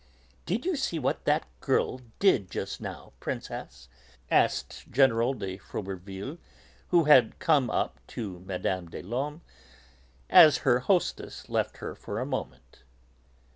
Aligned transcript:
"Did 0.47 0.65
you 0.65 0.75
see 0.75 0.97
what 0.97 1.25
that 1.25 1.45
girl 1.59 2.01
did 2.17 2.49
just 2.49 2.81
now, 2.81 3.13
Princess?" 3.19 3.87
asked 4.31 4.85
General 4.89 5.35
de 5.35 5.59
Froberville, 5.59 6.39
who 6.87 7.03
had 7.03 7.37
come 7.37 7.69
up 7.69 7.99
to 8.07 8.39
Mme. 8.39 8.89
des 8.89 9.03
Laumes 9.03 9.41
as 10.27 10.57
her 10.65 10.79
hostess 10.79 11.49
left 11.49 11.77
her 11.77 11.93
for 11.93 12.19
a 12.19 12.25
moment. 12.25 12.81